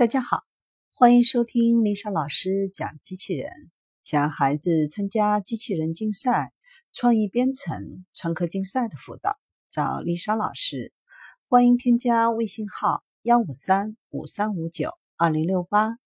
[0.00, 0.44] 大家好，
[0.94, 3.52] 欢迎收听丽莎老师讲机器人。
[4.02, 6.54] 想让孩子参加机器人竞赛、
[6.90, 10.94] 创意编程、创客竞赛的辅导，找丽莎老师。
[11.50, 15.98] 欢迎添加微信号幺五三五三五九二零六八，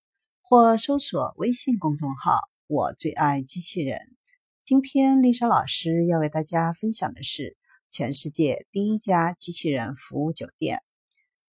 [0.42, 4.00] 或搜索微信公众号“我最爱机器人”。
[4.64, 7.56] 今天丽莎老师要为大家分享的是
[7.88, 10.82] 全世界第一家机器人服务酒店。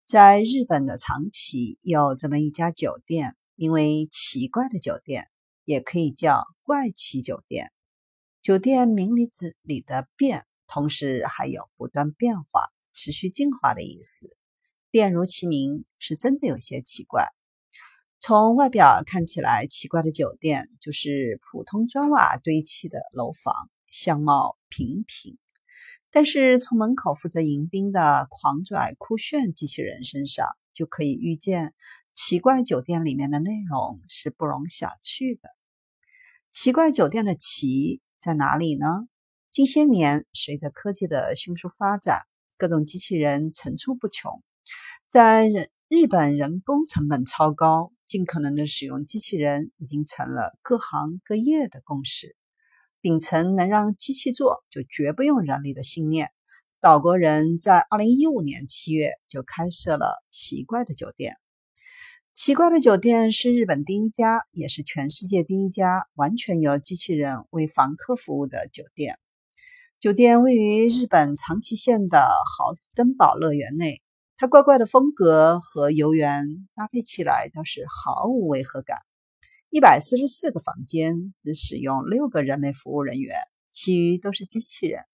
[0.08, 5.28] 在日本的长崎有这么一家酒店，名为“奇怪的酒店”，
[5.66, 7.70] 也可以叫“怪奇酒店”。
[8.40, 14.34] 酒店名里子里的“变”，同时还有不断变化、持续进化的意思。
[14.90, 17.26] 店如其名，是真的有些奇怪。
[18.18, 25.36] 从外表看起来，奇怪的酒店就是普通砖瓦堆砌的楼房，相貌平平。
[26.10, 31.74] 但是从门口负责迎宾的狂拽酷炫机器人身上，就可以预见
[32.12, 35.50] 奇怪酒店里面的内容是不容小觑的。
[36.50, 39.08] 奇怪酒店的奇在哪里呢？
[39.50, 42.22] 近些年，随着科技的迅速发展，
[42.56, 44.42] 各种机器人层出不穷。
[45.06, 45.46] 在
[45.88, 52.34] 日本，人工成本超高，尽可能的使用机器人已经成了各行各业的共识。
[53.08, 56.28] 秉承能让机器做就绝不用人力的信念，
[56.78, 61.38] 岛国人在二零一五年七月就开设了奇怪的酒店。
[62.34, 69.18] 奇怪的酒店是日本第一家，也是全世界第一家完全由机器人为房客服务的酒店。
[70.00, 74.02] 酒店位于日本长崎县的豪斯登堡乐园内，
[74.36, 78.98] 它怪怪的风格和游园搭配起来倒是毫无违和感。
[79.70, 83.36] 一百四十四个房间只使用六个人类服务人员，
[83.70, 85.04] 其余都是机器人。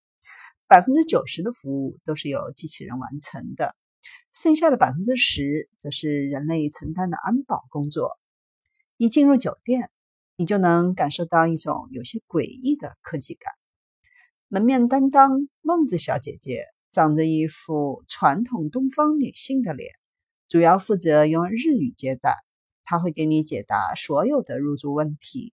[0.68, 3.74] 百分之九十的服务都是由机器人完成的，
[4.32, 8.16] 剩下的百分之十则是人类承担的安保工作。
[8.96, 9.90] 一进入酒店，
[10.36, 13.52] 你就能感受到一种有些诡异的科技感。
[14.46, 19.90] 门面担当孟子小姐姐长着一副传统东方女性的脸，
[20.46, 22.36] 主要负责用日语接待。
[22.84, 25.52] 他会给你解答所有的入住问题，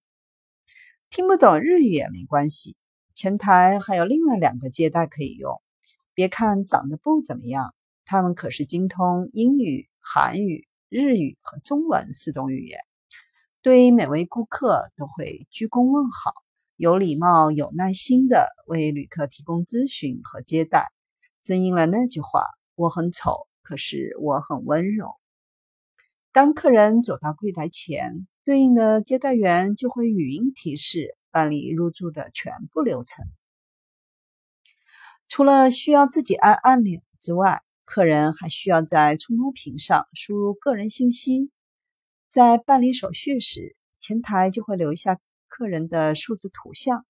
[1.09, 2.75] 听不懂日语也没关系。
[3.13, 5.61] 前台还有另外两个接待可以用，
[6.13, 12.79] 别看长得不怎么样，他们可是精通英语、韩语、日语和中文四种语言，
[13.61, 16.33] 对每位顾客都会鞠躬问好，
[16.75, 20.91] 有礼貌、有耐心的为旅客提供咨询和接待。
[21.41, 22.43] 正应了那句话
[22.75, 25.15] ：“我很丑，可是我很温柔。”
[26.33, 33.25] 当客人走到柜台前，对应的接待员就会语音提示办理入住的全部流程。
[35.27, 41.51] 除了需要自己按按钮之外，客人还需要在触摸屏上输入个人信息。
[42.29, 47.05] 在办理手续时，前台就会留下客人的数字图像，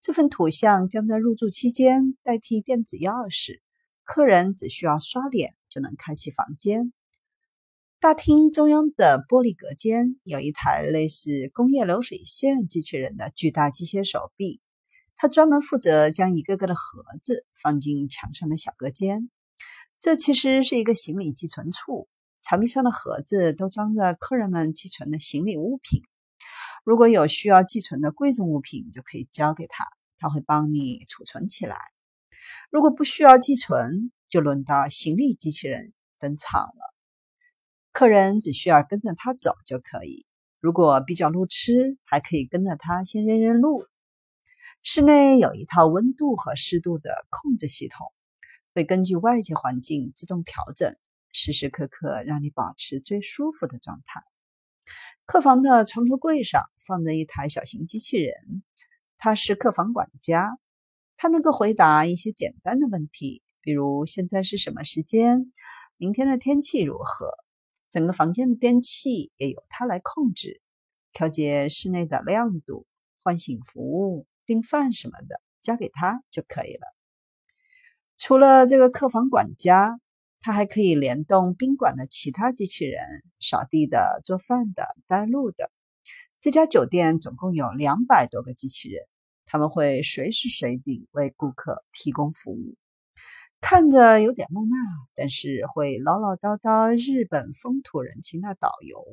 [0.00, 3.60] 这份图像将在入住期间代替电子钥匙，
[4.02, 6.92] 客人只需要刷脸就能开启房间。
[7.98, 14.60] 大厅中央的玻璃隔间有一台类似工业流水线机器人的巨大机械手臂，
[15.16, 19.30] 它专门负责将一个个的盒子放进墙上的小隔间。
[19.98, 22.06] 这其实是一个行李寄存处，
[22.42, 26.02] 墙壁上的盒子都装着客人们寄存的行李物品。
[26.84, 29.86] 如果有需要寄存的贵重物品，就可以交给他，
[30.18, 31.78] 他会帮你储存起来。
[32.70, 36.95] 如果不需要寄存，就轮到行李机器人登场了。
[37.96, 40.26] 客人只需要跟着他走就可以。
[40.60, 43.86] 如果比较路痴，还可以跟着他先认认路。
[44.82, 48.12] 室内有一套温度和湿度的控制系统，
[48.74, 50.94] 会根据外界环境自动调整，
[51.32, 54.20] 时时刻刻让你保持最舒服的状态。
[55.24, 58.62] 客房的床头柜上放着一台小型机器人，
[59.16, 60.58] 它是客房管家，
[61.16, 65.50] 它能够回答一些简单的问题，比如现在是什么时间，
[65.96, 67.30] 明天的天气如何。
[67.96, 70.60] 整个房间的电器也由它来控制，
[71.14, 72.84] 调节室内的亮度、
[73.22, 76.94] 唤醒服务、订饭什么的，交给它就可以了。
[78.18, 79.98] 除了这个客房管家，
[80.42, 83.02] 它还可以联动宾馆的其他机器人，
[83.40, 85.70] 扫地的、做饭的、带路的。
[86.38, 89.06] 这家酒店总共有两百多个机器人，
[89.46, 92.76] 他们会随时随地为顾客提供服务。
[93.60, 94.76] 看着有点木讷，
[95.14, 99.04] 但是会唠唠叨叨、日本风土人情的导游，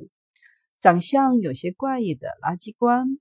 [0.78, 3.18] 长相有些怪异的垃圾官，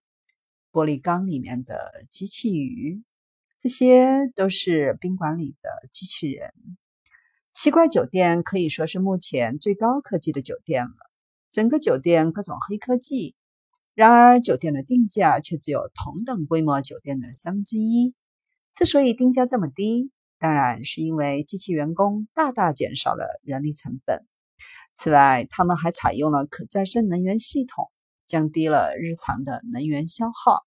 [0.72, 1.75] 玻璃缸里面的
[2.10, 3.04] 机器鱼，
[3.60, 6.54] 这些都是宾馆里的机器人。
[7.52, 10.96] 奇怪酒店可以说是目前最高科技的酒店了。
[11.52, 13.36] 整个酒店各种黑科技。
[13.94, 18.16] 然而，酒店的定价却只有同等规模酒店的三分之一。
[18.74, 20.10] 之所以定价这么低，
[20.44, 24.25] 当然是因为机器员工大大减少了人力成本。
[24.94, 27.90] 此外，他们还采用了可再生能源系统，
[28.28, 30.66] 降低了日常的能源消耗。